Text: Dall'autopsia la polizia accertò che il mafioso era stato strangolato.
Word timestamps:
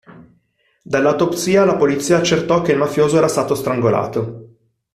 Dall'autopsia 0.81 1.63
la 1.63 1.75
polizia 1.75 2.17
accertò 2.17 2.63
che 2.63 2.71
il 2.71 2.77
mafioso 2.79 3.17
era 3.17 3.27
stato 3.27 3.53
strangolato. 3.53 4.55